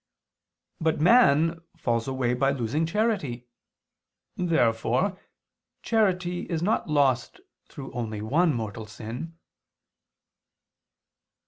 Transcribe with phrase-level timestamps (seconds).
[0.79, 3.45] But man falls away by losing charity.
[4.35, 5.19] Therefore
[5.83, 7.39] charity is not lost
[7.69, 9.37] through only one mortal sin.